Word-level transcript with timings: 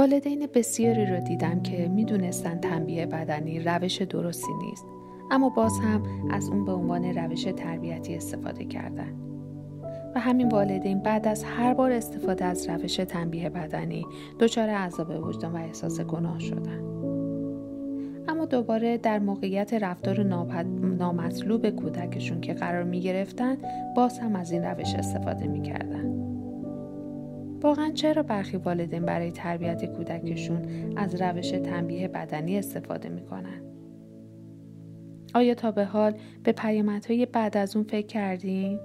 والدین 0.00 0.46
بسیاری 0.54 1.06
رو 1.06 1.20
دیدم 1.20 1.62
که 1.62 1.88
می‌دونستن 1.88 2.58
تنبیه 2.58 3.06
بدنی 3.06 3.60
روش 3.60 4.02
درستی 4.02 4.52
نیست 4.62 4.84
اما 5.30 5.48
باز 5.48 5.72
هم 5.78 6.02
از 6.30 6.48
اون 6.48 6.64
به 6.64 6.72
عنوان 6.72 7.04
روش 7.04 7.42
تربیتی 7.42 8.14
استفاده 8.14 8.64
کردن 8.64 9.14
و 10.14 10.20
همین 10.20 10.48
والدین 10.48 10.98
بعد 10.98 11.28
از 11.28 11.44
هر 11.44 11.74
بار 11.74 11.92
استفاده 11.92 12.44
از 12.44 12.68
روش 12.68 12.96
تنبیه 12.96 13.48
بدنی 13.48 14.06
دچار 14.38 14.68
عذاب 14.68 15.26
وجدان 15.26 15.52
و 15.52 15.56
احساس 15.56 16.00
گناه 16.00 16.38
شدن 16.38 16.80
اما 18.28 18.44
دوباره 18.44 18.98
در 18.98 19.18
موقعیت 19.18 19.74
رفتار 19.74 20.22
نامطلوب 20.98 21.70
کودکشون 21.70 22.40
که 22.40 22.54
قرار 22.54 22.82
می 22.82 23.00
گرفتن 23.00 23.56
باز 23.96 24.18
هم 24.18 24.36
از 24.36 24.52
این 24.52 24.64
روش 24.64 24.94
استفاده 24.94 25.46
می 25.46 25.62
کردن. 25.62 26.19
واقعا 27.62 27.90
چرا 27.90 28.22
برخی 28.22 28.56
والدین 28.56 29.06
برای 29.06 29.30
تربیت 29.30 29.84
کودکشون 29.84 30.92
از 30.96 31.22
روش 31.22 31.50
تنبیه 31.50 32.08
بدنی 32.08 32.58
استفاده 32.58 33.08
می 33.08 33.22
کنن؟ 33.22 33.62
آیا 35.34 35.54
تا 35.54 35.70
به 35.70 35.84
حال 35.84 36.14
به 36.44 36.52
پیامدهای 36.52 37.26
بعد 37.26 37.56
از 37.56 37.76
اون 37.76 37.84
فکر 37.84 38.06
کردیم؟ 38.06 38.80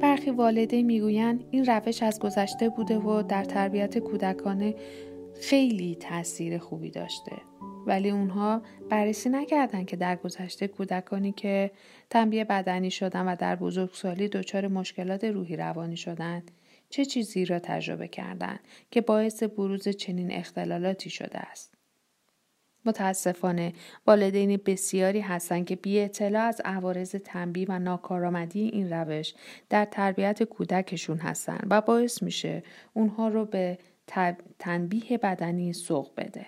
برخی 0.00 0.30
والدین 0.30 0.86
می‌گویند 0.86 1.44
این 1.50 1.64
روش 1.64 2.02
از 2.02 2.18
گذشته 2.18 2.68
بوده 2.68 2.98
و 2.98 3.22
در 3.22 3.44
تربیت 3.44 3.98
کودکانه 3.98 4.74
خیلی 5.40 5.96
تاثیر 5.96 6.58
خوبی 6.58 6.90
داشته 6.90 7.32
ولی 7.88 8.10
اونها 8.10 8.62
بررسی 8.90 9.28
نکردن 9.28 9.84
که 9.84 9.96
در 9.96 10.16
گذشته 10.16 10.68
کودکانی 10.68 11.32
که 11.32 11.70
تنبیه 12.10 12.44
بدنی 12.44 12.90
شدن 12.90 13.28
و 13.28 13.36
در 13.36 13.56
بزرگسالی 13.56 14.28
دچار 14.28 14.68
مشکلات 14.68 15.24
روحی 15.24 15.56
روانی 15.56 15.96
شدند 15.96 16.50
چه 16.90 17.04
چیزی 17.04 17.44
را 17.44 17.58
تجربه 17.58 18.08
کردند 18.08 18.60
که 18.90 19.00
باعث 19.00 19.42
بروز 19.42 19.88
چنین 19.88 20.32
اختلالاتی 20.32 21.10
شده 21.10 21.38
است 21.38 21.74
متاسفانه 22.84 23.72
والدین 24.06 24.60
بسیاری 24.66 25.20
هستند 25.20 25.66
که 25.66 25.76
بی 25.76 26.00
اطلاع 26.00 26.42
از 26.42 26.60
عوارض 26.64 27.10
تنبیه 27.10 27.66
و 27.68 27.78
ناکارآمدی 27.78 28.60
این 28.60 28.92
روش 28.92 29.34
در 29.70 29.84
تربیت 29.84 30.42
کودکشون 30.42 31.18
هستند 31.18 31.66
و 31.70 31.80
باعث 31.80 32.22
میشه 32.22 32.62
اونها 32.94 33.28
رو 33.28 33.44
به 33.44 33.78
تنبیه 34.58 35.18
بدنی 35.18 35.72
سوق 35.72 36.10
بده. 36.16 36.46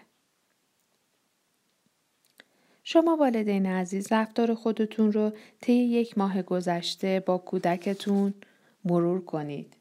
شما 2.92 3.16
والدین 3.16 3.66
عزیز 3.66 4.12
رفتار 4.12 4.54
خودتون 4.54 5.12
رو 5.12 5.32
طی 5.60 5.72
یک 5.72 6.18
ماه 6.18 6.42
گذشته 6.42 7.20
با 7.26 7.38
کودکتون 7.38 8.34
مرور 8.84 9.24
کنید. 9.24 9.76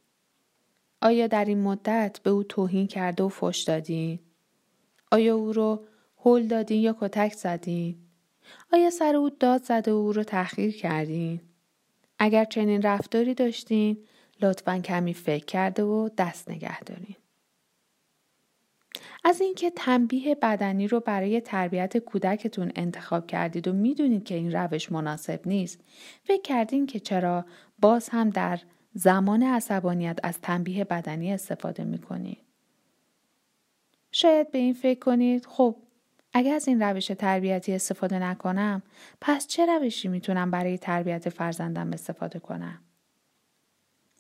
آیا 1.02 1.28
در 1.28 1.46
این 1.46 1.62
مدت 1.62 2.20
به 2.24 2.30
او 2.30 2.44
توهین 2.44 2.88
کرده 2.88 3.24
و 3.24 3.30
فش 3.30 3.64
دادین؟ 3.68 4.20
آیا 5.12 5.36
او 5.36 5.54
رو 5.54 5.86
هل 6.26 6.48
دادین 6.48 6.82
یا 6.82 6.96
کتک 7.02 7.34
زدین؟ 7.34 7.96
آیا 8.74 8.90
سر 8.90 9.16
او 9.16 9.30
داد 9.30 9.64
زده 9.64 9.92
و 9.92 9.96
او 9.96 10.14
رو 10.14 10.24
تحقیر 10.24 10.78
کردین؟ 10.78 11.42
اگر 12.20 12.46
چنین 12.46 12.82
رفتاری 12.82 13.34
داشتین 13.34 13.98
لطفا 14.42 14.80
کمی 14.80 15.14
فکر 15.14 15.46
کرده 15.46 15.84
و 15.84 16.10
دست 16.18 16.50
نگه 16.50 16.80
دارین. 16.80 17.16
از 19.24 19.42
اینکه 19.42 19.70
تنبیه 19.70 20.36
بدنی 20.36 20.88
رو 20.88 21.00
برای 21.00 21.42
تربیت 21.42 21.98
کودکتون 21.98 22.72
انتخاب 22.76 23.28
کردید 23.28 23.68
و 23.68 23.74
می‌دونید 23.74 24.24
که 24.24 24.36
این 24.36 24.52
روش 24.52 24.92
مناسب 24.92 25.48
نیست 25.48 25.80
فکر 26.24 26.42
کردین 26.42 26.86
که 26.86 27.00
چرا 27.00 27.46
باز 27.80 28.10
هم 28.10 28.30
در 28.30 28.60
زمان 28.94 29.44
عصبانیت 29.44 30.20
از 30.24 30.42
تنبیه 30.42 30.84
بدنی 30.84 31.34
استفاده 31.34 31.84
می‌کنید. 31.84 32.38
شاید 34.12 34.52
به 34.52 34.58
این 34.58 34.74
فکر 34.74 35.00
کنید 35.00 35.46
خب 35.46 35.76
اگر 36.34 36.56
از 36.56 36.68
این 36.68 36.82
روش 36.82 37.08
تربیتی 37.08 37.74
استفاده 37.74 38.20
نکنم 38.20 38.82
پس 39.22 39.48
چه 39.48 39.66
روشی 39.66 40.08
می‌تونم 40.08 40.52
برای 40.52 40.78
تربیت 40.78 41.30
فرزندم 41.30 41.94
استفاده 41.94 42.40
کنم؟ 42.40 42.82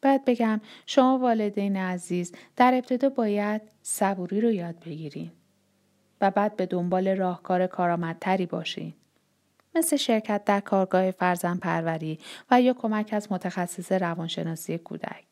باید 0.01 0.25
بگم 0.25 0.61
شما 0.85 1.17
والدین 1.17 1.77
عزیز 1.77 2.31
در 2.55 2.73
ابتدا 2.73 3.09
باید 3.09 3.61
صبوری 3.81 4.41
رو 4.41 4.51
یاد 4.51 4.79
بگیرین 4.79 5.31
و 6.21 6.31
بعد 6.31 6.55
به 6.55 6.65
دنبال 6.65 7.07
راهکار 7.07 7.67
کارآمدتری 7.67 8.45
باشین. 8.45 8.93
مثل 9.75 9.95
شرکت 9.95 10.43
در 10.45 10.59
کارگاه 10.59 11.11
فرزن 11.11 11.57
پروری 11.57 12.19
و 12.51 12.61
یا 12.61 12.73
کمک 12.73 13.09
از 13.11 13.31
متخصص 13.31 13.91
روانشناسی 13.91 14.77
کودک 14.77 15.25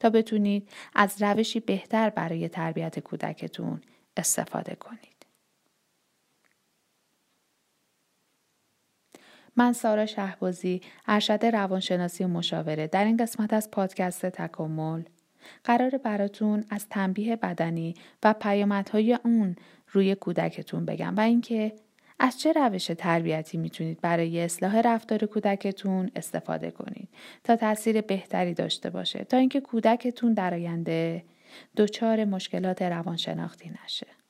تا 0.00 0.10
بتونید 0.10 0.68
از 0.94 1.22
روشی 1.22 1.60
بهتر 1.60 2.10
برای 2.10 2.48
تربیت 2.48 2.98
کودکتون 2.98 3.80
استفاده 4.16 4.74
کنید. 4.74 5.13
من 9.56 9.72
سارا 9.72 10.06
شهبازی 10.06 10.80
ارشد 11.06 11.44
روانشناسی 11.44 12.24
مشاوره 12.24 12.86
در 12.86 13.04
این 13.04 13.16
قسمت 13.16 13.52
از 13.52 13.70
پادکست 13.70 14.26
تکامل 14.26 15.02
قرار 15.64 15.98
براتون 15.98 16.64
از 16.70 16.88
تنبیه 16.88 17.36
بدنی 17.36 17.94
و 18.22 18.34
پیامدهای 18.40 19.18
اون 19.24 19.56
روی 19.92 20.14
کودکتون 20.14 20.84
بگم 20.84 21.16
و 21.16 21.20
اینکه 21.20 21.72
از 22.18 22.40
چه 22.40 22.52
روش 22.52 22.86
تربیتی 22.86 23.58
می‌تونید 23.58 24.00
برای 24.00 24.40
اصلاح 24.40 24.80
رفتار 24.80 25.26
کودکتون 25.26 26.10
استفاده 26.16 26.70
کنید 26.70 27.08
تا 27.44 27.56
تاثیر 27.56 28.00
بهتری 28.00 28.54
داشته 28.54 28.90
باشه 28.90 29.24
تا 29.24 29.36
اینکه 29.36 29.60
کودکتون 29.60 30.34
در 30.34 30.54
آینده 30.54 31.24
دچار 31.76 32.24
مشکلات 32.24 32.82
روانشناختی 32.82 33.72
نشه. 33.84 34.23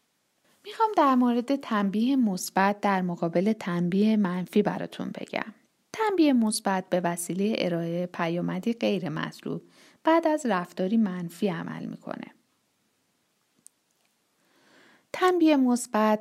می‌خوام 0.65 0.89
در 0.97 1.15
مورد 1.15 1.57
تنبیه 1.57 2.17
مثبت 2.17 2.81
در 2.81 3.03
مقابل 3.03 3.53
تنبیه 3.53 4.17
منفی 4.17 4.63
براتون 4.63 5.11
بگم. 5.21 5.55
تنبیه 5.93 6.33
مثبت 6.33 6.89
به 6.91 7.01
وسیله 7.01 7.57
ارائه 7.59 8.07
پیامدی 8.07 8.73
غیر 8.73 9.09
مطلوب 9.09 9.63
بعد 10.05 10.27
از 10.27 10.47
رفتاری 10.47 10.97
منفی 10.97 11.49
عمل 11.49 11.85
می‌کنه. 11.85 12.27
تنبیه 15.13 15.57
مثبت 15.57 16.21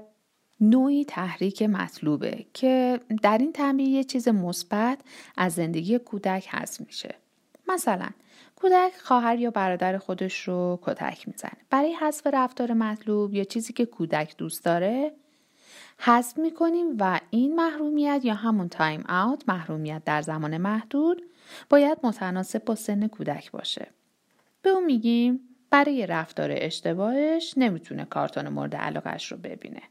نوعی 0.62 1.06
تحریک 1.06 1.62
مطلوبه 1.62 2.46
که 2.54 3.00
در 3.22 3.38
این 3.38 3.54
تنبیه 3.54 3.88
یه 3.88 4.04
چیز 4.04 4.28
مثبت 4.28 5.00
از 5.38 5.54
زندگی 5.54 6.00
کودک 6.00 6.48
هست 6.50 6.82
میشه. 6.82 7.16
مثلا 7.68 8.10
کودک 8.56 8.94
خواهر 8.98 9.40
یا 9.40 9.52
برادر 9.52 9.98
خودش 9.98 10.48
رو 10.48 10.80
کتک 10.82 11.28
می‌زنه. 11.28 11.58
برای 11.70 11.94
حذف 11.94 12.28
رفتار 12.28 12.74
مطلوب 12.74 13.34
یا 13.34 13.44
چیزی 13.44 13.74
که 13.74 13.86
کودک 13.86 14.38
دوست 14.38 14.66
داره 14.66 15.14
حذف 15.98 16.38
می‌کنیم 16.38 16.96
و 17.00 17.20
این 17.30 17.56
محرومیت 17.56 18.22
یا 18.24 18.34
همون 18.34 18.70
تایم 18.70 19.10
اوت 19.10 19.44
محرومیت 19.48 20.04
در 20.06 20.22
زمان 20.22 20.58
محدود 20.58 21.22
باید 21.70 21.98
متناسب 22.04 22.66
با 22.66 22.76
سن 22.76 23.08
کودک 23.08 23.52
باشه. 23.52 23.88
به 24.62 24.70
اون 24.70 24.86
میگیم 24.86 25.40
برای 25.70 26.08
رفتار 26.08 26.50
اشتباهش 26.54 27.54
نمی‌تونه 27.58 28.06
کارتون 28.06 28.50
مورد 28.50 28.76
علاقش 28.76 29.32
رو 29.32 29.38
ببینه. 29.38 29.82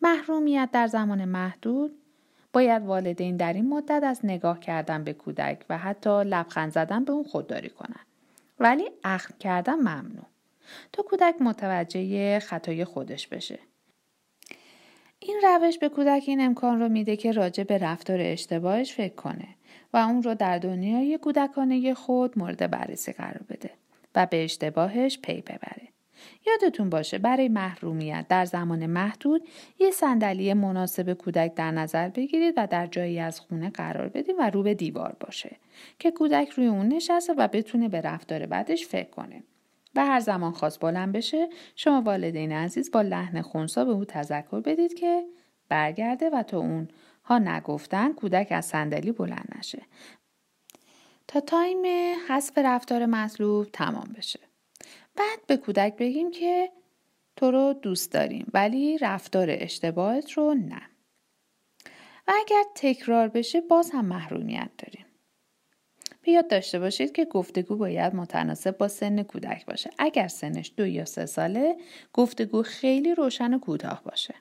محرومیت 0.00 0.68
در 0.72 0.86
زمان 0.86 1.24
محدود 1.24 2.01
باید 2.52 2.82
والدین 2.82 3.36
در 3.36 3.52
این 3.52 3.68
مدت 3.68 4.02
از 4.04 4.20
نگاه 4.24 4.60
کردن 4.60 5.04
به 5.04 5.12
کودک 5.12 5.64
و 5.68 5.78
حتی 5.78 6.24
لبخند 6.24 6.72
زدن 6.72 7.04
به 7.04 7.12
اون 7.12 7.24
خودداری 7.24 7.68
کنن. 7.68 8.00
ولی 8.58 8.90
اخم 9.04 9.34
کردن 9.40 9.74
ممنوع. 9.74 10.26
تا 10.92 11.02
کودک 11.02 11.34
متوجه 11.40 12.38
خطای 12.38 12.84
خودش 12.84 13.28
بشه. 13.28 13.58
این 15.18 15.40
روش 15.44 15.78
به 15.78 15.88
کودک 15.88 16.24
این 16.26 16.40
امکان 16.40 16.80
رو 16.80 16.88
میده 16.88 17.16
که 17.16 17.32
راجع 17.32 17.64
به 17.64 17.78
رفتار 17.78 18.18
اشتباهش 18.20 18.92
فکر 18.92 19.14
کنه 19.14 19.48
و 19.92 19.96
اون 19.96 20.22
رو 20.22 20.34
در 20.34 20.58
دنیای 20.58 21.18
کودکانه 21.18 21.94
خود 21.94 22.38
مورد 22.38 22.70
بررسی 22.70 23.12
قرار 23.12 23.42
بده 23.48 23.70
و 24.14 24.26
به 24.26 24.44
اشتباهش 24.44 25.18
پی 25.18 25.40
ببره. 25.40 25.91
یادتون 26.46 26.90
باشه 26.90 27.18
برای 27.18 27.48
محرومیت 27.48 28.26
در 28.28 28.44
زمان 28.44 28.86
محدود 28.86 29.48
یه 29.78 29.90
صندلی 29.90 30.54
مناسب 30.54 31.12
کودک 31.12 31.54
در 31.54 31.70
نظر 31.70 32.08
بگیرید 32.08 32.54
و 32.56 32.66
در 32.66 32.86
جایی 32.86 33.20
از 33.20 33.40
خونه 33.40 33.70
قرار 33.70 34.08
بدید 34.08 34.36
و 34.38 34.50
رو 34.50 34.62
به 34.62 34.74
دیوار 34.74 35.16
باشه 35.20 35.56
که 35.98 36.10
کودک 36.10 36.48
روی 36.48 36.66
اون 36.66 36.88
نشسته 36.88 37.34
و 37.38 37.48
بتونه 37.48 37.88
به 37.88 38.00
رفتار 38.00 38.46
بعدش 38.46 38.86
فکر 38.86 39.10
کنه. 39.10 39.42
و 39.94 40.06
هر 40.06 40.20
زمان 40.20 40.52
خواست 40.52 40.80
بلند 40.80 41.12
بشه 41.12 41.48
شما 41.76 42.02
والدین 42.02 42.52
عزیز 42.52 42.90
با 42.90 43.02
لحن 43.02 43.42
خونسا 43.42 43.84
به 43.84 43.90
او 43.90 44.04
تذکر 44.04 44.60
بدید 44.60 44.94
که 44.94 45.24
برگرده 45.68 46.30
و 46.30 46.42
تا 46.42 46.58
اون 46.58 46.88
ها 47.24 47.38
نگفتن 47.38 48.12
کودک 48.12 48.48
از 48.50 48.66
صندلی 48.66 49.12
بلند 49.12 49.54
نشه 49.58 49.82
تا 51.28 51.40
تایم 51.40 51.82
حذف 52.28 52.58
رفتار 52.58 53.06
مطلوب 53.06 53.66
تمام 53.72 54.14
بشه 54.18 54.40
بعد 55.16 55.46
به 55.46 55.56
کودک 55.56 55.96
بگیم 55.96 56.30
که 56.30 56.72
تو 57.36 57.50
رو 57.50 57.72
دوست 57.72 58.12
داریم 58.12 58.50
ولی 58.54 58.98
رفتار 58.98 59.46
اشتباهت 59.50 60.32
رو 60.32 60.54
نه. 60.54 60.82
و 62.28 62.32
اگر 62.40 62.62
تکرار 62.74 63.28
بشه 63.28 63.60
باز 63.60 63.90
هم 63.90 64.04
محرومیت 64.04 64.70
داریم. 64.78 65.06
به 66.22 66.32
یاد 66.32 66.48
داشته 66.48 66.78
باشید 66.78 67.12
که 67.12 67.24
گفتگو 67.24 67.76
باید 67.76 68.14
متناسب 68.14 68.78
با 68.78 68.88
سن 68.88 69.22
کودک 69.22 69.66
باشه. 69.66 69.90
اگر 69.98 70.28
سنش 70.28 70.72
دو 70.76 70.86
یا 70.86 71.04
سه 71.04 71.26
ساله 71.26 71.76
گفتگو 72.12 72.62
خیلی 72.62 73.14
روشن 73.14 73.54
و 73.54 73.58
کوتاه 73.58 74.02
باشه. 74.04 74.34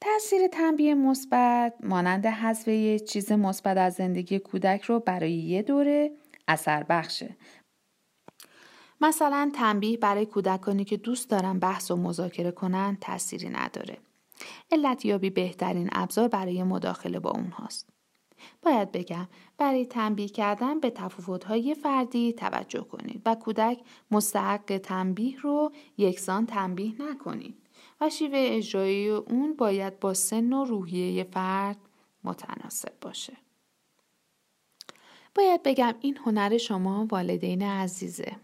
تاثیر 0.00 0.48
تنبیه 0.48 0.94
مثبت 0.94 1.74
مانند 1.80 2.26
حذف 2.26 2.68
یه 2.68 2.98
چیز 2.98 3.32
مثبت 3.32 3.76
از 3.76 3.94
زندگی 3.94 4.38
کودک 4.38 4.82
رو 4.82 5.00
برای 5.00 5.32
یه 5.32 5.62
دوره 5.62 6.10
اثر 6.48 6.82
بخشه. 6.82 7.36
مثلا 9.00 9.50
تنبیه 9.54 9.96
برای 9.96 10.26
کودکانی 10.26 10.84
که 10.84 10.96
دوست 10.96 11.30
دارن 11.30 11.58
بحث 11.58 11.90
و 11.90 11.96
مذاکره 11.96 12.50
کنن 12.50 12.98
تأثیری 13.00 13.48
نداره. 13.48 13.98
علت 14.72 15.04
یابی 15.04 15.30
بهترین 15.30 15.88
ابزار 15.92 16.28
برای 16.28 16.62
مداخله 16.62 17.18
با 17.18 17.30
اونهاست. 17.30 17.88
باید 18.62 18.92
بگم 18.92 19.28
برای 19.58 19.86
تنبیه 19.86 20.28
کردن 20.28 20.80
به 20.80 20.90
تفاوت‌های 20.90 21.74
فردی 21.74 22.32
توجه 22.32 22.80
کنید 22.80 23.22
و 23.26 23.34
کودک 23.34 23.78
مستحق 24.10 24.78
تنبیه 24.78 25.40
رو 25.40 25.72
یکسان 25.98 26.46
تنبیه 26.46 27.02
نکنید 27.02 27.56
و 28.00 28.10
شیوه 28.10 28.38
اجرایی 28.38 29.08
اون 29.08 29.56
باید 29.56 30.00
با 30.00 30.14
سن 30.14 30.52
و 30.52 30.64
روحیه 30.64 31.24
فرد 31.24 31.76
متناسب 32.24 32.92
باشه. 33.00 33.36
باید 35.34 35.62
بگم 35.62 35.94
این 36.00 36.16
هنر 36.16 36.58
شما 36.58 37.06
والدین 37.10 37.62
عزیزه. 37.62 38.36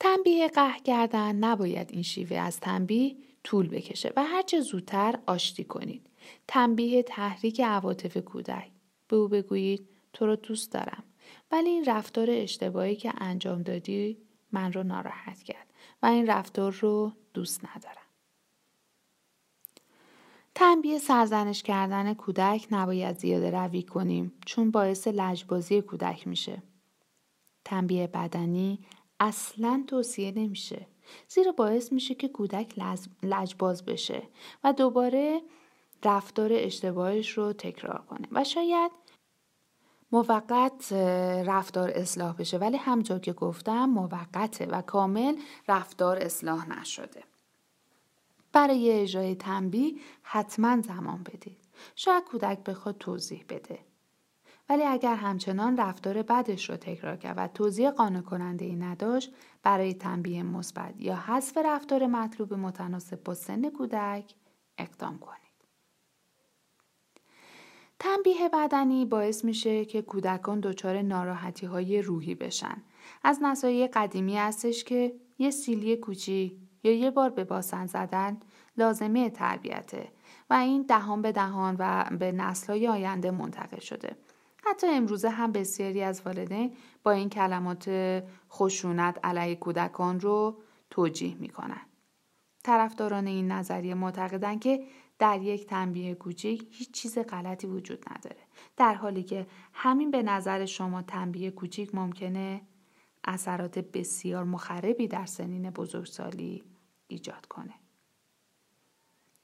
تنبیه 0.00 0.48
قهر 0.48 0.78
کردن 0.78 1.36
نباید 1.36 1.90
این 1.92 2.02
شیوه 2.02 2.36
از 2.36 2.60
تنبیه 2.60 3.16
طول 3.44 3.68
بکشه 3.68 4.12
و 4.16 4.24
هرچه 4.24 4.60
زودتر 4.60 5.18
آشتی 5.26 5.64
کنید. 5.64 6.06
تنبیه 6.48 7.02
تحریک 7.02 7.60
عواطف 7.60 8.16
کودک. 8.16 8.70
به 9.08 9.16
او 9.16 9.28
بگویید 9.28 9.88
تو 10.12 10.26
رو 10.26 10.36
دوست 10.36 10.72
دارم 10.72 11.04
ولی 11.52 11.70
این 11.70 11.84
رفتار 11.84 12.30
اشتباهی 12.30 12.96
که 12.96 13.12
انجام 13.18 13.62
دادی 13.62 14.18
من 14.52 14.72
رو 14.72 14.82
ناراحت 14.82 15.42
کرد 15.42 15.66
و 16.02 16.06
این 16.06 16.26
رفتار 16.26 16.72
رو 16.72 17.12
دوست 17.34 17.64
ندارم. 17.64 17.94
تنبیه 20.54 20.98
سرزنش 20.98 21.62
کردن 21.62 22.14
کودک 22.14 22.66
نباید 22.70 23.18
زیاده 23.18 23.50
روی 23.50 23.82
کنیم 23.82 24.32
چون 24.46 24.70
باعث 24.70 25.08
لجبازی 25.08 25.82
کودک 25.82 26.26
میشه. 26.28 26.62
تنبیه 27.64 28.06
بدنی 28.06 28.78
اصلا 29.20 29.84
توصیه 29.86 30.32
نمیشه. 30.32 30.86
زیرا 31.28 31.52
باعث 31.52 31.92
میشه 31.92 32.14
که 32.14 32.28
کودک 32.28 32.74
لجباز 33.22 33.84
بشه 33.84 34.22
و 34.64 34.72
دوباره 34.72 35.42
رفتار 36.04 36.50
اشتباهش 36.52 37.30
رو 37.30 37.52
تکرار 37.52 38.02
کنه. 38.10 38.28
و 38.32 38.44
شاید 38.44 38.90
موقت 40.12 40.92
رفتار 41.46 41.90
اصلاح 41.90 42.36
بشه. 42.36 42.58
ولی 42.58 42.76
همطور 42.76 43.18
که 43.18 43.32
گفتم 43.32 43.84
موقته 43.84 44.66
و 44.66 44.82
کامل 44.82 45.36
رفتار 45.68 46.18
اصلاح 46.18 46.68
نشده. 46.68 47.24
برای 48.52 48.92
اجرای 48.92 49.34
تنبیه 49.34 49.94
حتما 50.22 50.80
زمان 50.80 51.22
بدید. 51.22 51.58
شاید 51.96 52.24
کودک 52.24 52.64
بخواد 52.64 52.98
توضیح 52.98 53.44
بده. 53.48 53.87
ولی 54.68 54.82
اگر 54.82 55.14
همچنان 55.14 55.76
رفتار 55.76 56.22
بدش 56.22 56.70
رو 56.70 56.76
تکرار 56.76 57.16
کرد 57.16 57.34
و 57.38 57.48
توضیح 57.48 57.90
قانع 57.90 58.20
کننده 58.20 58.64
ای 58.64 58.76
نداشت 58.76 59.32
برای 59.62 59.94
تنبیه 59.94 60.42
مثبت 60.42 60.94
یا 60.98 61.16
حذف 61.16 61.58
رفتار 61.64 62.06
مطلوب 62.06 62.54
متناسب 62.54 63.22
با 63.24 63.34
سن 63.34 63.70
کودک 63.70 64.34
اقدام 64.78 65.18
کنید. 65.18 65.38
تنبیه 67.98 68.48
بدنی 68.52 69.04
باعث 69.04 69.44
میشه 69.44 69.84
که 69.84 70.02
کودکان 70.02 70.60
دچار 70.60 71.02
ناراحتی 71.02 71.66
های 71.66 72.02
روحی 72.02 72.34
بشن. 72.34 72.82
از 73.22 73.38
نصایح 73.42 73.86
قدیمی 73.86 74.38
هستش 74.38 74.84
که 74.84 75.14
یه 75.38 75.50
سیلی 75.50 75.96
کوچیک 75.96 76.56
یا 76.82 76.92
یه 76.92 77.10
بار 77.10 77.30
به 77.30 77.44
باسن 77.44 77.86
زدن 77.86 78.40
لازمه 78.76 79.30
تربیته 79.30 80.12
و 80.50 80.54
این 80.54 80.82
دهان 80.82 81.22
به 81.22 81.32
دهان 81.32 81.76
و 81.78 82.04
به 82.18 82.32
نسلهای 82.32 82.88
آینده 82.88 83.30
منتقل 83.30 83.80
شده. 83.80 84.16
حتی 84.64 84.86
امروزه 84.86 85.28
هم 85.28 85.52
بسیاری 85.52 86.02
از 86.02 86.22
والدین 86.24 86.76
با 87.02 87.10
این 87.10 87.28
کلمات 87.28 87.90
خشونت 88.50 89.18
علیه 89.24 89.56
کودکان 89.56 90.20
رو 90.20 90.58
توجیه 90.90 91.34
می‌کنن. 91.34 91.80
طرفداران 92.64 93.26
این 93.26 93.52
نظریه 93.52 93.94
معتقدند 93.94 94.60
که 94.60 94.84
در 95.18 95.42
یک 95.42 95.66
تنبیه 95.66 96.14
کوچیک 96.14 96.68
هیچ 96.70 96.90
چیز 96.90 97.18
غلطی 97.18 97.66
وجود 97.66 98.04
نداره. 98.10 98.40
در 98.76 98.94
حالی 98.94 99.22
که 99.22 99.46
همین 99.72 100.10
به 100.10 100.22
نظر 100.22 100.64
شما 100.64 101.02
تنبیه 101.02 101.50
کوچیک 101.50 101.94
ممکنه 101.94 102.60
اثرات 103.24 103.78
بسیار 103.78 104.44
مخربی 104.44 105.08
در 105.08 105.26
سنین 105.26 105.70
بزرگسالی 105.70 106.64
ایجاد. 107.08 107.46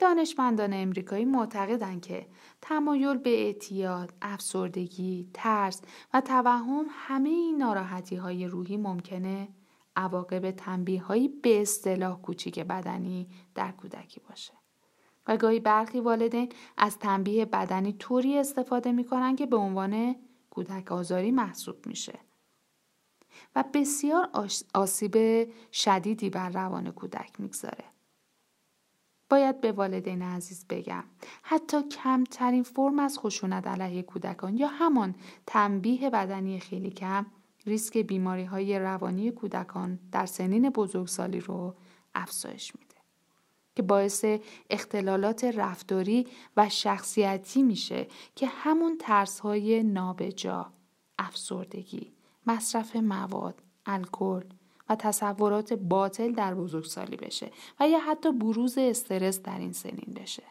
دانشمندان 0.05 0.73
امریکایی 0.73 1.25
معتقدند 1.25 2.03
که 2.03 2.27
تمایل 2.62 3.17
به 3.17 3.47
اعتیاد، 3.47 4.12
افسردگی، 4.23 5.31
ترس 5.35 5.83
و 6.15 6.21
توهم 6.21 6.87
همه 6.91 7.29
این 7.29 7.56
ناراحتی 7.56 8.17
های 8.17 8.47
روحی 8.47 8.77
ممکنه 8.77 9.49
عواقب 9.97 10.51
تنبیه 10.51 11.03
هایی 11.03 11.29
به 11.29 11.62
اصطلاح 11.62 12.23
کوچیک 12.23 12.61
بدنی 12.61 13.29
در 13.55 13.73
کودکی 13.73 14.21
باشه. 14.29 14.53
و 15.27 15.37
گاهی 15.37 15.61
برخی 15.61 16.01
والدین 16.01 16.53
از 16.77 16.99
تنبیه 16.99 17.44
بدنی 17.44 17.93
طوری 17.93 18.39
استفاده 18.39 18.93
می‌کنن 18.93 19.37
که 19.37 19.46
به 19.46 19.56
عنوان 19.56 20.17
کودک 20.51 20.93
آزاری 20.93 21.31
محسوب 21.31 21.87
میشه. 21.87 22.19
و 23.56 23.65
بسیار 23.75 24.31
آسیب 24.75 25.49
شدیدی 25.73 26.31
بر 26.31 26.49
روان 26.49 26.91
کودک 26.91 27.41
می‌گذاره. 27.41 27.94
باید 29.34 29.60
به 29.60 29.72
والدین 29.72 30.22
عزیز 30.22 30.67
بگم 30.70 31.05
حتی 31.43 31.82
کمترین 31.82 32.62
فرم 32.62 32.98
از 32.98 33.19
خشونت 33.19 33.67
علیه 33.67 34.03
کودکان 34.03 34.56
یا 34.56 34.69
همان 34.69 35.14
تنبیه 35.46 36.10
بدنی 36.10 36.60
خیلی 36.60 36.91
کم 36.91 37.26
ریسک 37.67 37.98
بیماری 37.98 38.44
های 38.44 38.79
روانی 38.79 39.31
کودکان 39.31 39.98
در 40.12 40.26
سنین 40.26 40.70
بزرگسالی 40.70 41.41
رو 41.41 41.74
افزایش 42.14 42.76
میده 42.76 42.94
که 43.76 43.82
باعث 43.82 44.24
اختلالات 44.70 45.44
رفتاری 45.44 46.26
و 46.56 46.69
شخصیتی 46.69 47.62
میشه 47.62 48.06
که 48.34 48.46
همون 48.46 48.98
ترس 48.98 49.41
های 49.41 49.82
نابجا 49.82 50.72
افسردگی 51.19 52.12
مصرف 52.46 52.96
مواد 52.96 53.62
الکل 53.86 54.44
و 54.88 54.96
تصورات 54.96 55.72
باطل 55.72 56.32
در 56.32 56.55
بزرگسالی 56.55 57.17
بشه 57.17 57.50
و 57.81 57.88
یا 57.88 57.98
حتی 58.00 58.32
بروز 58.32 58.79
استرس 58.79 59.43
در 59.43 59.58
این 59.58 59.72
سنین 59.72 60.14
بشه. 60.17 60.43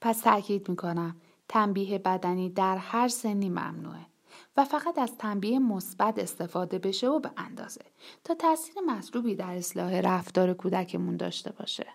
پس 0.00 0.20
تاکید 0.20 0.68
می‌کنم 0.68 1.16
تنبیه 1.48 1.98
بدنی 1.98 2.50
در 2.50 2.76
هر 2.76 3.08
سنی 3.08 3.48
ممنوعه 3.48 4.06
و 4.56 4.64
فقط 4.64 4.98
از 4.98 5.16
تنبیه 5.16 5.58
مثبت 5.58 6.18
استفاده 6.18 6.78
بشه 6.78 7.08
و 7.08 7.20
به 7.20 7.30
اندازه 7.36 7.84
تا 8.24 8.34
تاثیر 8.34 8.74
مطلوبی 8.86 9.34
در 9.34 9.56
اصلاح 9.56 10.00
رفتار 10.00 10.54
کودکمون 10.54 11.16
داشته 11.16 11.52
باشه. 11.52 11.86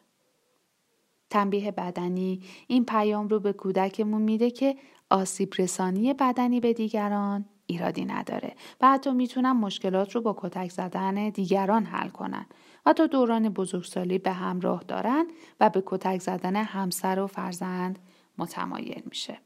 تنبیه 1.29 1.71
بدنی 1.71 2.43
این 2.67 2.85
پیام 2.85 3.27
رو 3.27 3.39
به 3.39 3.53
کودکمون 3.53 4.21
میده 4.21 4.51
که 4.51 4.77
آسیب 5.09 5.53
رسانی 5.57 6.13
بدنی 6.13 6.59
به 6.59 6.73
دیگران 6.73 7.45
ایرادی 7.65 8.05
نداره 8.05 8.55
و 8.81 8.91
حتی 8.91 9.11
می‌تونن 9.11 9.51
مشکلات 9.51 10.15
رو 10.15 10.21
با 10.21 10.35
کتک 10.37 10.71
زدن 10.71 11.29
دیگران 11.29 11.85
حل 11.85 12.09
کنن 12.09 12.45
و 12.85 12.93
تا 12.93 13.07
دوران 13.07 13.49
بزرگسالی 13.49 14.17
به 14.17 14.31
همراه 14.31 14.83
دارن 14.83 15.27
و 15.59 15.69
به 15.69 15.83
کتک 15.85 16.21
زدن 16.21 16.55
همسر 16.55 17.19
و 17.19 17.27
فرزند 17.27 17.99
متمایل 18.37 19.03
میشه. 19.05 19.39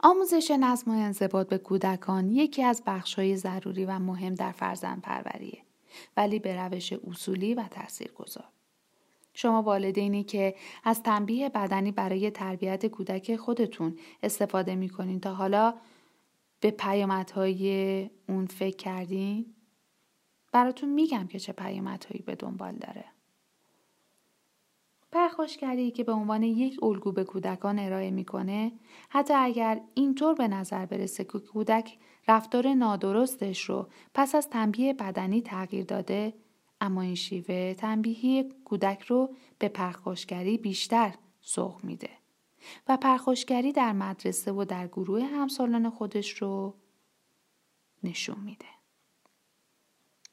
آموزش 0.00 0.50
نظم 0.50 0.90
و 0.90 0.94
انضباط 0.94 1.48
به 1.48 1.58
کودکان 1.58 2.30
یکی 2.30 2.62
از 2.62 2.82
بخشهای 2.86 3.36
ضروری 3.36 3.84
و 3.84 3.98
مهم 3.98 4.34
در 4.34 4.52
فرزند 4.52 5.02
پروریه 5.02 5.62
ولی 6.16 6.38
به 6.38 6.56
روش 6.56 6.92
اصولی 6.92 7.54
و 7.54 7.62
تاثیرگذار. 7.62 8.48
شما 9.34 9.62
والدینی 9.62 10.24
که 10.24 10.54
از 10.84 11.02
تنبیه 11.02 11.48
بدنی 11.48 11.92
برای 11.92 12.30
تربیت 12.30 12.86
کودک 12.86 13.36
خودتون 13.36 13.98
استفاده 14.22 14.74
می‌کنین 14.74 15.20
تا 15.20 15.34
حالا 15.34 15.74
به 16.60 16.70
پیامدهای 16.70 18.10
اون 18.28 18.46
فکر 18.46 18.76
کردین؟ 18.76 19.54
براتون 20.52 20.88
میگم 20.88 21.26
که 21.26 21.38
چه 21.38 21.52
پیامدهایی 21.52 22.22
به 22.22 22.34
دنبال 22.34 22.74
داره. 22.74 23.04
پرخاشگری 25.12 25.90
که 25.90 26.04
به 26.04 26.12
عنوان 26.12 26.42
یک 26.42 26.82
الگو 26.82 27.12
به 27.12 27.24
کودکان 27.24 27.78
ارائه 27.78 28.10
می‌کنه 28.10 28.72
حتی 29.08 29.34
اگر 29.34 29.80
اینطور 29.94 30.34
به 30.34 30.48
نظر 30.48 30.86
برسه 30.86 31.24
که 31.24 31.38
کودک 31.38 31.98
رفتار 32.28 32.74
نادرستش 32.74 33.64
رو 33.64 33.88
پس 34.14 34.34
از 34.34 34.50
تنبیه 34.50 34.92
بدنی 34.92 35.42
تغییر 35.42 35.84
داده 35.84 36.34
اما 36.82 37.02
این 37.02 37.14
شیوه 37.14 37.74
تنبیهی 37.74 38.52
کودک 38.64 39.02
رو 39.02 39.34
به 39.58 39.68
پرخاشگری 39.68 40.58
بیشتر 40.58 41.14
سوق 41.40 41.84
میده 41.84 42.10
و 42.88 42.96
پرخوشگری 42.96 43.72
در 43.72 43.92
مدرسه 43.92 44.52
و 44.52 44.64
در 44.64 44.86
گروه 44.86 45.24
همسالان 45.24 45.90
خودش 45.90 46.42
رو 46.42 46.74
نشون 48.04 48.40
میده. 48.40 48.66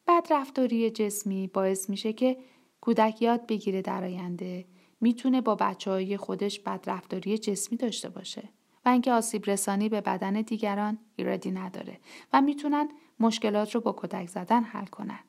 بدرفتاری 0.07 0.89
جسمی 0.89 1.47
باعث 1.47 1.89
میشه 1.89 2.13
که 2.13 2.37
کودک 2.81 3.21
یاد 3.21 3.47
بگیره 3.47 3.81
در 3.81 4.03
آینده 4.03 4.65
می‌تونه 5.01 5.41
با 5.41 5.55
بچه 5.55 5.91
های 5.91 6.17
خودش 6.17 6.59
بدرفتاری 6.59 7.37
جسمی 7.37 7.77
داشته 7.77 8.09
باشه 8.09 8.49
و 8.85 8.89
اینکه 8.89 9.11
آسیب 9.11 9.49
رسانی 9.49 9.89
به 9.89 10.01
بدن 10.01 10.41
دیگران 10.41 10.97
ایرادی 11.15 11.51
نداره 11.51 11.99
و 12.33 12.41
می‌تونن 12.41 12.89
مشکلات 13.19 13.75
رو 13.75 13.81
با 13.81 13.91
کودک 13.91 14.27
زدن 14.27 14.63
حل 14.63 14.85
کنن. 14.85 15.19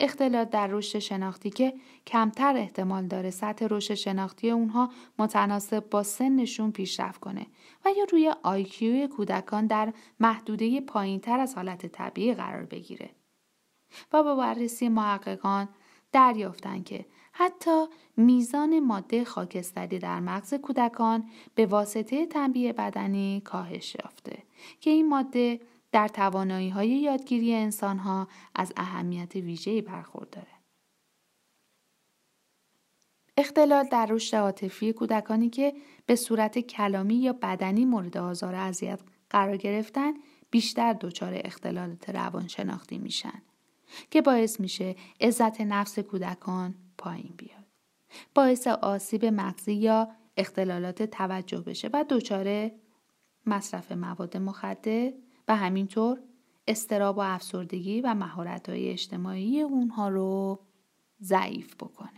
اختلال 0.00 0.44
در 0.44 0.66
رشد 0.66 0.98
شناختی 0.98 1.50
که 1.50 1.74
کمتر 2.06 2.56
احتمال 2.56 3.06
داره 3.06 3.30
سطح 3.30 3.66
رشد 3.70 3.94
شناختی 3.94 4.50
اونها 4.50 4.90
متناسب 5.18 5.90
با 5.90 6.02
سنشون 6.02 6.72
پیشرفت 6.72 7.20
کنه 7.20 7.46
و 7.84 7.88
یا 7.96 8.04
روی 8.12 8.32
آیکیو 8.42 9.06
کودکان 9.06 9.66
در 9.66 9.92
محدوده 10.20 10.80
پایین 10.80 11.20
تر 11.20 11.40
از 11.40 11.54
حالت 11.54 11.86
طبیعی 11.86 12.34
قرار 12.34 12.64
بگیره. 12.64 13.10
و 14.12 14.22
با 14.22 14.34
بررسی 14.34 14.88
محققان 14.88 15.68
دریافتن 16.12 16.82
که 16.82 17.06
حتی 17.32 17.86
میزان 18.16 18.80
ماده 18.80 19.24
خاکستری 19.24 19.98
در 19.98 20.20
مغز 20.20 20.54
کودکان 20.54 21.30
به 21.54 21.66
واسطه 21.66 22.26
تنبیه 22.26 22.72
بدنی 22.72 23.42
کاهش 23.44 23.96
یافته 24.04 24.42
که 24.80 24.90
این 24.90 25.08
ماده 25.08 25.60
در 25.94 26.08
توانایی 26.08 26.68
های 26.68 26.88
یادگیری 26.88 27.54
انسان 27.54 27.98
ها 27.98 28.28
از 28.54 28.72
اهمیت 28.76 29.36
ویژه‌ای 29.36 29.82
برخورداره. 29.82 30.46
اختلال 33.36 33.88
در 33.88 34.06
رشد 34.06 34.36
عاطفی 34.36 34.92
کودکانی 34.92 35.50
که 35.50 35.74
به 36.06 36.16
صورت 36.16 36.58
کلامی 36.58 37.14
یا 37.14 37.32
بدنی 37.32 37.84
مورد 37.84 38.16
آزار 38.16 38.54
اذیت 38.54 39.00
قرار 39.30 39.56
گرفتن 39.56 40.12
بیشتر 40.50 40.92
دچار 40.92 41.40
اختلالات 41.44 42.10
روانشناختی 42.10 42.98
میشن 42.98 43.42
که 44.10 44.22
باعث 44.22 44.60
میشه 44.60 44.96
عزت 45.20 45.60
نفس 45.60 45.98
کودکان 45.98 46.74
پایین 46.98 47.34
بیاد. 47.36 47.64
باعث 48.34 48.66
آسیب 48.66 49.24
مغزی 49.24 49.74
یا 49.74 50.08
اختلالات 50.36 51.02
توجه 51.02 51.60
بشه 51.60 51.90
و 51.92 52.04
دچار 52.08 52.70
مصرف 53.46 53.92
مواد 53.92 54.36
مخدر 54.36 55.12
و 55.48 55.56
همینطور 55.56 56.18
استراب 56.68 57.18
و 57.18 57.20
افسردگی 57.20 58.00
و 58.00 58.14
های 58.68 58.90
اجتماعی 58.90 59.60
اونها 59.60 60.08
رو 60.08 60.58
ضعیف 61.22 61.74
بکنه. 61.74 62.10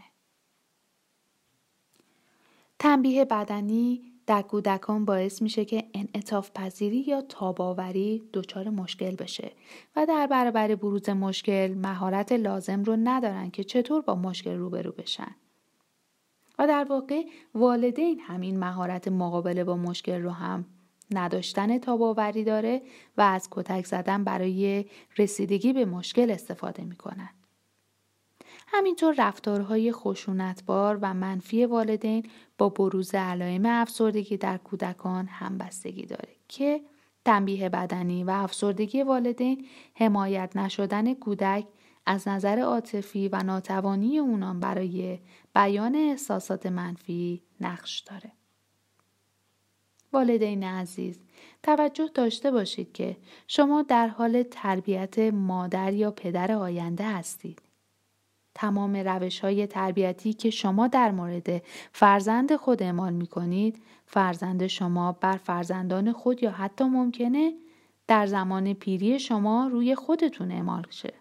تنبیه 2.78 3.24
بدنی 3.24 4.12
در 4.26 4.42
کودکان 4.42 5.04
باعث 5.04 5.42
میشه 5.42 5.64
که 5.64 5.84
انعطاف 5.94 6.50
پذیری 6.54 6.98
یا 6.98 7.22
تاباوری 7.22 8.22
دچار 8.32 8.70
مشکل 8.70 9.16
بشه 9.16 9.52
و 9.96 10.06
در 10.06 10.26
برابر 10.26 10.74
بروز 10.74 11.08
مشکل 11.08 11.74
مهارت 11.74 12.32
لازم 12.32 12.82
رو 12.82 12.96
ندارن 13.04 13.50
که 13.50 13.64
چطور 13.64 14.02
با 14.02 14.14
مشکل 14.14 14.56
روبرو 14.56 14.92
بشن. 14.92 15.36
و 16.58 16.66
در 16.66 16.86
واقع 16.88 17.22
والدین 17.54 18.20
همین 18.20 18.58
مهارت 18.58 19.08
مقابله 19.08 19.64
با 19.64 19.76
مشکل 19.76 20.22
رو 20.22 20.30
هم 20.30 20.64
نداشتن 21.10 21.78
تاباوری 21.78 22.44
داره 22.44 22.82
و 23.16 23.20
از 23.20 23.48
کتک 23.50 23.86
زدن 23.86 24.24
برای 24.24 24.84
رسیدگی 25.18 25.72
به 25.72 25.84
مشکل 25.84 26.30
استفاده 26.30 26.84
می‌کنن. 26.84 27.30
همینطور 28.68 29.14
رفتارهای 29.18 29.92
خشونتبار 29.92 30.98
و 31.02 31.14
منفی 31.14 31.64
والدین 31.64 32.26
با 32.58 32.68
بروز 32.68 33.14
علائم 33.14 33.66
افسردگی 33.66 34.36
در 34.36 34.56
کودکان 34.56 35.26
همبستگی 35.26 36.06
داره 36.06 36.28
که 36.48 36.80
تنبیه 37.24 37.68
بدنی 37.68 38.24
و 38.24 38.30
افسردگی 38.30 39.02
والدین 39.02 39.66
حمایت 39.94 40.56
نشدن 40.56 41.14
کودک 41.14 41.66
از 42.06 42.28
نظر 42.28 42.58
عاطفی 42.58 43.28
و 43.28 43.42
ناتوانی 43.42 44.18
اونان 44.18 44.60
برای 44.60 45.18
بیان 45.54 45.94
احساسات 45.94 46.66
منفی 46.66 47.42
نقش 47.60 48.00
داره. 48.00 48.32
والدین 50.16 50.62
عزیز 50.62 51.20
توجه 51.62 52.10
داشته 52.14 52.50
باشید 52.50 52.92
که 52.92 53.16
شما 53.48 53.82
در 53.82 54.08
حال 54.08 54.42
تربیت 54.42 55.18
مادر 55.18 55.92
یا 55.92 56.10
پدر 56.10 56.52
آینده 56.52 57.04
هستید. 57.04 57.62
تمام 58.54 58.96
روش 58.96 59.40
های 59.40 59.66
تربیتی 59.66 60.32
که 60.32 60.50
شما 60.50 60.88
در 60.88 61.10
مورد 61.10 61.62
فرزند 61.92 62.56
خود 62.56 62.82
اعمال 62.82 63.12
می 63.12 63.26
کنید 63.26 63.82
فرزند 64.06 64.66
شما 64.66 65.12
بر 65.12 65.36
فرزندان 65.36 66.12
خود 66.12 66.42
یا 66.42 66.50
حتی 66.50 66.84
ممکنه 66.84 67.52
در 68.06 68.26
زمان 68.26 68.74
پیری 68.74 69.18
شما 69.18 69.68
روی 69.72 69.94
خودتون 69.94 70.50
اعمال 70.50 70.86
شه. 70.90 71.12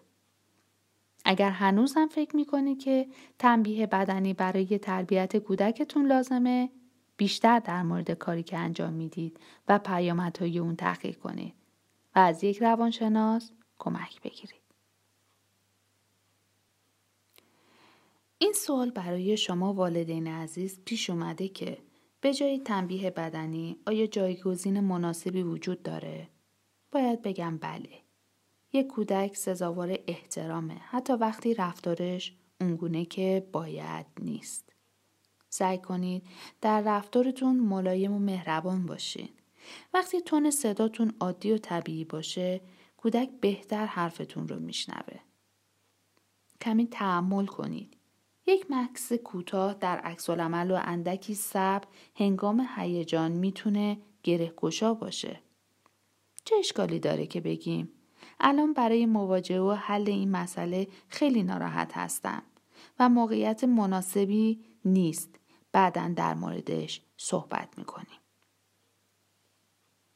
اگر 1.24 1.50
هنوز 1.50 1.94
هم 1.96 2.08
فکر 2.08 2.36
می 2.36 2.44
کنید 2.44 2.78
که 2.78 3.06
تنبیه 3.38 3.86
بدنی 3.86 4.34
برای 4.34 4.78
تربیت 4.78 5.36
کودکتون 5.36 6.06
لازمه 6.06 6.70
بیشتر 7.16 7.58
در 7.58 7.82
مورد 7.82 8.10
کاری 8.10 8.42
که 8.42 8.58
انجام 8.58 8.92
می‌دید 8.92 9.40
و 9.68 9.78
پیامدهای 9.78 10.58
اون 10.58 10.76
تحقیق 10.76 11.18
کنید 11.18 11.54
و 12.16 12.18
از 12.18 12.44
یک 12.44 12.62
روانشناس 12.62 13.52
کمک 13.78 14.22
بگیرید. 14.22 14.66
این 18.38 18.52
سوال 18.52 18.90
برای 18.90 19.36
شما 19.36 19.72
والدین 19.72 20.26
عزیز 20.26 20.80
پیش 20.84 21.10
اومده 21.10 21.48
که 21.48 21.78
به 22.20 22.34
جای 22.34 22.58
تنبیه 22.58 23.10
بدنی 23.10 23.76
آیا 23.86 24.06
جایگزین 24.06 24.80
مناسبی 24.80 25.42
وجود 25.42 25.82
داره؟ 25.82 26.28
باید 26.92 27.22
بگم 27.22 27.58
بله. 27.58 27.90
یک 28.72 28.86
کودک 28.86 29.36
سزاوار 29.36 29.98
احترامه 30.06 30.74
حتی 30.74 31.12
وقتی 31.12 31.54
رفتارش 31.54 32.36
اونگونه 32.60 33.04
که 33.04 33.48
باید 33.52 34.06
نیست. 34.20 34.75
سعی 35.48 35.78
کنید 35.78 36.22
در 36.60 36.80
رفتارتون 36.80 37.56
ملایم 37.56 38.12
و 38.12 38.18
مهربان 38.18 38.86
باشین. 38.86 39.28
وقتی 39.94 40.20
تون 40.20 40.50
صداتون 40.50 41.12
عادی 41.20 41.52
و 41.52 41.58
طبیعی 41.58 42.04
باشه 42.04 42.60
کودک 42.96 43.30
بهتر 43.40 43.86
حرفتون 43.86 44.48
رو 44.48 44.60
میشنوه. 44.60 45.18
کمی 46.60 46.86
تحمل 46.86 47.46
کنید. 47.46 47.96
یک 48.46 48.66
مکس 48.70 49.12
کوتاه 49.12 49.74
در 49.74 49.98
عکس 49.98 50.30
و 50.30 50.36
اندکی 50.84 51.34
صبر 51.34 51.86
هنگام 52.16 52.68
هیجان 52.76 53.32
می‌تونه 53.32 53.98
گره 54.22 54.52
گشا 54.56 54.94
باشه. 54.94 55.40
چه 56.44 56.56
اشکالی 56.56 56.98
داره 56.98 57.26
که 57.26 57.40
بگیم؟ 57.40 57.88
الان 58.40 58.72
برای 58.72 59.06
مواجهه 59.06 59.60
و 59.60 59.72
حل 59.72 60.08
این 60.08 60.30
مسئله 60.30 60.88
خیلی 61.08 61.42
ناراحت 61.42 61.92
هستم 61.96 62.42
و 62.98 63.08
موقعیت 63.08 63.64
مناسبی 63.64 64.64
نیست 64.86 65.38
بعدا 65.72 66.12
در 66.16 66.34
موردش 66.34 67.00
صحبت 67.16 67.78
می‌کنیم. 67.78 68.18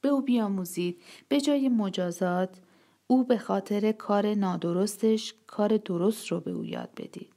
به 0.01 0.09
او 0.09 0.21
بیاموزید 0.21 1.01
به 1.27 1.41
جای 1.41 1.69
مجازات 1.69 2.61
او 3.07 3.23
به 3.23 3.37
خاطر 3.37 3.91
کار 3.91 4.33
نادرستش 4.33 5.33
کار 5.47 5.77
درست 5.77 6.27
رو 6.27 6.39
به 6.39 6.51
او 6.51 6.65
یاد 6.65 6.89
بدید. 6.97 7.33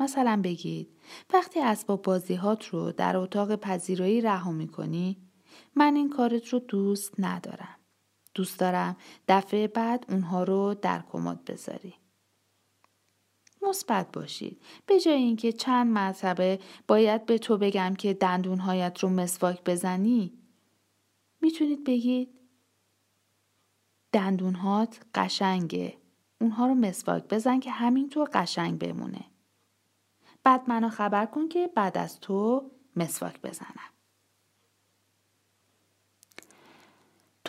مثلا 0.00 0.40
بگید 0.44 0.88
وقتی 1.32 1.60
اسباب 1.60 2.02
بازیهات 2.02 2.66
رو 2.66 2.92
در 2.92 3.16
اتاق 3.16 3.56
پذیرایی 3.56 4.20
رها 4.20 4.52
می‌کنی 4.52 5.16
من 5.74 5.96
این 5.96 6.10
کارت 6.10 6.48
رو 6.48 6.58
دوست 6.58 7.14
ندارم. 7.18 7.76
دوست 8.34 8.58
دارم 8.58 8.96
دفعه 9.28 9.68
بعد 9.68 10.06
اونها 10.08 10.44
رو 10.44 10.74
در 10.74 11.02
کمد 11.12 11.44
بذاری. 11.44 11.94
مثبت 13.62 14.12
باشید. 14.12 14.62
به 14.86 15.00
جای 15.00 15.14
اینکه 15.14 15.52
چند 15.52 15.86
مرتبه 15.86 16.58
باید 16.88 17.26
به 17.26 17.38
تو 17.38 17.58
بگم 17.58 17.94
که 17.94 18.14
دندونهایت 18.14 18.98
رو 18.98 19.08
مسواک 19.08 19.64
بزنی 19.64 20.32
می‌تونید 21.40 21.84
بگید 21.84 22.28
دندونهات 24.12 25.00
قشنگه. 25.14 25.96
اونها 26.40 26.66
رو 26.66 26.74
مسواک 26.74 27.24
بزن 27.28 27.60
که 27.60 27.70
همینطور 27.70 28.28
قشنگ 28.32 28.78
بمونه. 28.78 29.24
بعد 30.44 30.68
منو 30.68 30.88
خبر 30.88 31.26
کن 31.26 31.48
که 31.48 31.70
بعد 31.74 31.98
از 31.98 32.20
تو 32.20 32.70
مسواک 32.96 33.40
بزنم. 33.42 33.90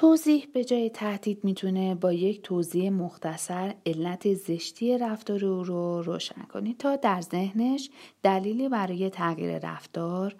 توضیح 0.02 0.48
به 0.54 0.64
جای 0.64 0.90
تهدید 0.90 1.44
می‌تونه 1.44 1.96
با 1.96 2.14
یک 2.14 2.42
توضیح 2.42 2.90
مختصر 2.90 3.76
علت 3.86 4.34
زشتی 4.34 4.98
رفتار 4.98 5.46
او 5.46 5.64
رو 5.64 6.02
روشن 6.02 6.42
کنید 6.42 6.78
تا 6.78 6.96
در 6.96 7.22
ذهنش 7.22 7.90
دلیلی 8.24 8.70
برای 8.70 9.10
تغییر 9.10 9.70
رفتار 9.70 10.36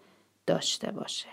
داشته 0.48 0.92
باشه. 0.92 1.28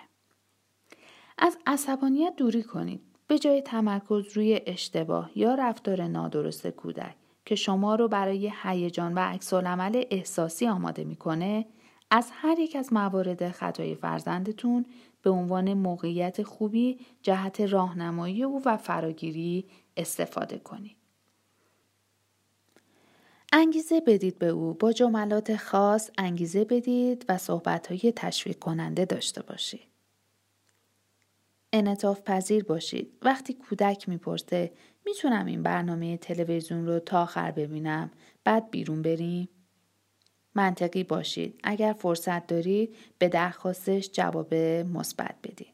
از 1.38 1.58
عصبانیت 1.66 2.37
دوری 2.37 2.62
کنید. 2.62 3.00
به 3.26 3.38
جای 3.38 3.62
تمرکز 3.62 4.37
روی 4.37 4.61
اشتباه 4.66 5.30
یا 5.35 5.54
رفتار 5.54 6.02
نادرست 6.02 6.66
کودک 6.66 7.14
که 7.44 7.54
شما 7.54 7.94
رو 7.94 8.08
برای 8.08 8.52
هیجان 8.62 9.14
و 9.14 9.18
عکس 9.18 9.52
احساسی 10.11 10.66
آماده 10.66 11.04
می‌کنه، 11.04 11.66
از 12.11 12.30
هر 12.32 12.58
یک 12.58 12.76
از 12.76 12.92
موارد 12.92 13.50
خطای 13.50 13.94
فرزندتون 13.94 14.87
به 15.22 15.30
عنوان 15.30 15.75
موقعیت 15.75 16.42
خوبی 16.42 16.98
جهت 17.22 17.60
راهنمایی 17.60 18.42
او 18.42 18.62
و 18.64 18.76
فراگیری 18.76 19.66
استفاده 19.96 20.58
کنید. 20.58 20.96
انگیزه 23.52 24.00
بدید 24.00 24.38
به 24.38 24.46
او 24.46 24.75
با 24.75 24.92
جملات 24.92 25.56
خاص 25.56 26.10
انگیزه 26.18 26.64
بدید 26.64 27.25
و 27.28 27.38
صحبتهای 27.38 28.12
تشویق 28.16 28.58
کننده 28.58 29.04
داشته 29.04 29.42
باشید. 29.42 29.88
انطاف 31.72 32.20
پذیر 32.20 32.64
باشید. 32.64 33.12
وقتی 33.22 33.54
کودک 33.54 34.08
می‌پرسه 34.08 34.72
می‌تونم 35.06 35.46
این 35.46 35.62
برنامه 35.62 36.16
تلویزیون 36.16 36.87
رو 36.87 36.98
تا 36.98 37.22
آخر 37.22 37.50
ببینم 37.50 38.10
بعد 38.44 38.70
بیرون 38.70 39.02
بریم؟ 39.02 39.48
منطقی 40.59 41.05
باشید. 41.05 41.61
اگر 41.65 41.93
فرصت 41.93 42.47
دارید 42.47 42.97
به 43.19 43.29
درخواستش 43.29 44.11
جواب 44.12 44.55
مثبت 44.55 45.35
بدید. 45.43 45.73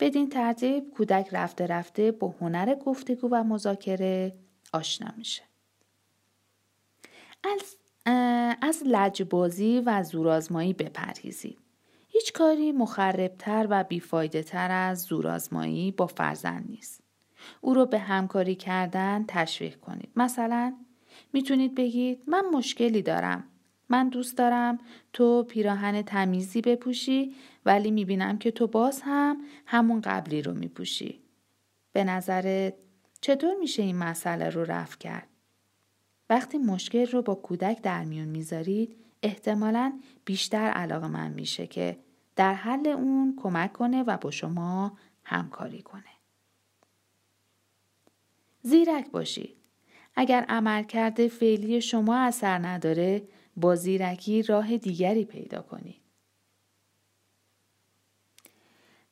بدین 0.00 0.28
ترتیب 0.28 0.90
کودک 0.90 1.28
رفته 1.32 1.66
رفته 1.66 2.12
با 2.12 2.34
هنر 2.40 2.74
گفتگو 2.74 3.28
و 3.28 3.44
مذاکره 3.44 4.34
آشنا 4.72 5.08
میشه. 5.16 5.42
از, 7.44 7.76
از 8.62 8.82
لجبازی 8.86 9.82
و 9.86 10.02
زورآزمایی 10.02 10.72
بپرهیزید. 10.72 11.58
هیچ 12.08 12.32
کاری 12.32 12.72
مخربتر 12.72 13.66
و 13.70 13.84
بیفایده 13.84 14.42
تر 14.42 14.70
از 14.70 15.02
زورآزمایی 15.02 15.90
با 15.90 16.06
فرزند 16.06 16.70
نیست. 16.70 17.00
او 17.60 17.74
رو 17.74 17.86
به 17.86 17.98
همکاری 17.98 18.54
کردن 18.54 19.24
تشویق 19.28 19.80
کنید. 19.80 20.10
مثلا 20.16 20.76
می‌تونید 21.32 21.74
بگید 21.74 22.22
من 22.26 22.44
مشکلی 22.52 23.02
دارم. 23.02 23.44
من 23.88 24.08
دوست 24.08 24.36
دارم 24.36 24.78
تو 25.12 25.42
پیراهن 25.42 26.02
تمیزی 26.02 26.60
بپوشی 26.60 27.34
ولی 27.64 27.90
می‌بینم 27.90 28.38
که 28.38 28.50
تو 28.50 28.66
باز 28.66 29.02
هم 29.04 29.36
همون 29.66 30.00
قبلی 30.00 30.42
رو 30.42 30.54
میپوشی. 30.54 31.20
به 31.92 32.04
نظرت 32.04 32.74
چطور 33.20 33.54
میشه 33.54 33.82
این 33.82 33.96
مسئله 33.96 34.50
رو 34.50 34.64
رفع 34.64 34.98
کرد؟ 34.98 35.28
وقتی 36.30 36.58
مشکل 36.58 37.06
رو 37.06 37.22
با 37.22 37.34
کودک 37.34 37.82
در 37.82 38.04
میون 38.04 38.28
می‌ذارید 38.28 38.96
احتمالا 39.22 40.00
بیشتر 40.24 40.70
علاقه 40.70 41.06
من 41.06 41.30
میشه 41.30 41.66
که 41.66 41.98
در 42.36 42.54
حل 42.54 42.86
اون 42.86 43.34
کمک 43.42 43.72
کنه 43.72 44.02
و 44.02 44.16
با 44.16 44.30
شما 44.30 44.98
همکاری 45.24 45.82
کنه. 45.82 46.02
زیرک 48.62 49.10
باشید. 49.10 49.56
اگر 50.16 50.44
عملکرد 50.48 51.28
فعلی 51.28 51.80
شما 51.80 52.18
اثر 52.18 52.58
نداره 52.58 53.22
با 53.60 53.74
زیرکی 53.74 54.42
راه 54.42 54.76
دیگری 54.76 55.24
پیدا 55.24 55.62
کنید. 55.62 56.00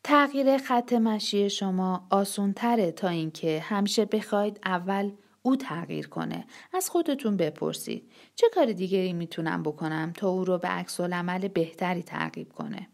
تغییر 0.05 0.59
خط 0.59 0.93
مشی 0.93 1.51
شما 1.51 2.07
آسون 2.11 2.53
تره 2.53 2.93
تا 2.93 3.09
اینکه 3.09 3.61
همیشه 3.61 4.05
بخواید 4.05 4.61
اول 4.65 5.13
او 5.43 5.57
تغییر 5.57 6.09
کنه. 6.09 6.47
از 6.75 6.91
خودتون 6.91 7.37
بپرسید. 7.37 8.11
چه 8.35 8.47
کار 8.55 8.73
دیگری 8.73 9.13
می‌تونم 9.13 9.63
بکنم 9.63 10.13
تا 10.17 10.29
او 10.29 10.45
رو 10.45 10.59
به 10.59 10.69
عکس 10.69 11.01
عمل 11.01 11.49
بهتری 11.49 12.03
ترغیب 12.03 12.53
کنه؟ 12.53 12.89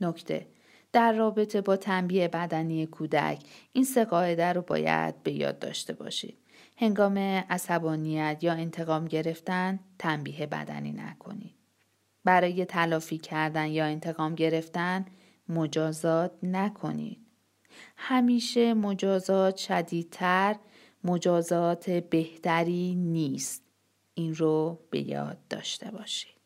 نکته. 0.00 0.46
در 0.92 1.12
رابطه 1.12 1.60
با 1.60 1.76
تنبیه 1.76 2.28
بدنی 2.28 2.86
کودک 2.86 3.42
این 3.72 3.84
سه 3.84 4.04
قاعده 4.04 4.52
رو 4.52 4.62
باید 4.62 5.22
به 5.22 5.32
یاد 5.32 5.58
داشته 5.58 5.92
باشید. 5.92 6.38
هنگام 6.82 7.18
عصبانیت 7.18 8.38
یا 8.40 8.52
انتقام 8.52 9.04
گرفتن 9.04 9.80
تنبیه 9.98 10.46
بدنی 10.46 10.92
نکنید 10.92 11.54
برای 12.24 12.64
تلافی 12.64 13.18
کردن 13.18 13.66
یا 13.66 13.84
انتقام 13.84 14.34
گرفتن 14.34 15.04
مجازات 15.48 16.32
نکنید 16.42 17.18
همیشه 17.96 18.74
مجازات 18.74 19.56
شدیدتر 19.56 20.56
مجازات 21.04 21.90
بهتری 21.90 22.94
نیست. 22.94 23.62
این 24.14 24.34
رو 24.34 24.78
به 24.90 25.00
یاد 25.00 25.38
داشته 25.50 25.90
باشید. 25.90 26.40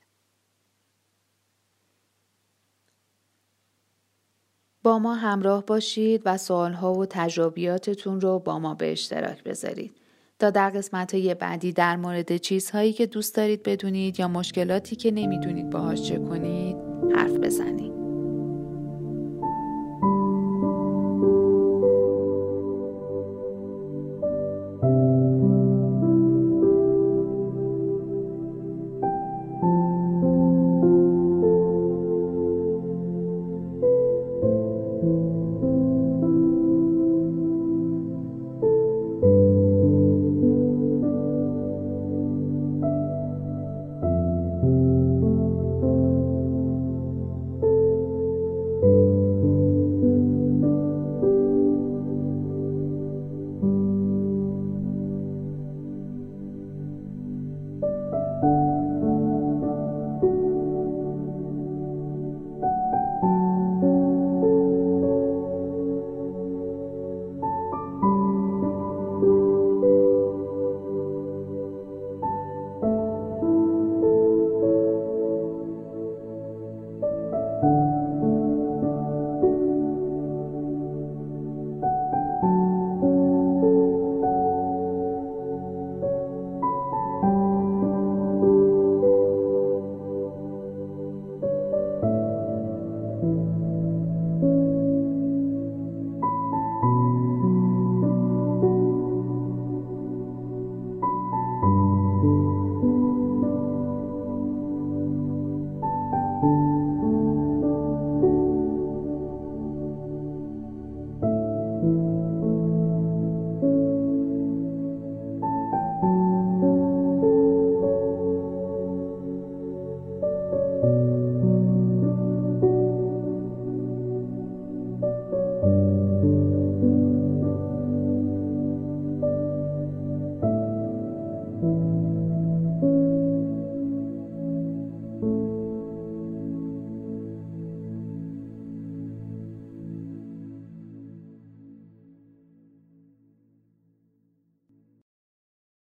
با 4.82 4.98
ما 4.98 5.14
همراه 5.14 5.66
باشید 5.66 6.22
و 6.24 6.38
سوالها 6.38 6.94
و 6.94 7.06
تجربیاتتون 7.06 8.20
رو 8.20 8.38
با 8.38 8.58
ما 8.58 8.74
به 8.74 8.92
اشتراک 8.92 9.42
بذارید. 9.42 10.05
تا 10.38 10.50
در 10.50 10.70
قسمت 10.70 11.14
های 11.14 11.34
بعدی 11.34 11.72
در 11.72 11.96
مورد 11.96 12.36
چیزهایی 12.36 12.92
که 12.92 13.06
دوست 13.06 13.34
دارید 13.36 13.62
بدونید 13.62 14.20
یا 14.20 14.28
مشکلاتی 14.28 14.96
که 14.96 15.10
نمی‌دونید 15.10 15.70
باهاش 15.70 16.02
چه 16.02 16.18
کنید 16.18 16.76
حرف 17.16 17.32
بزنید. 17.32 17.95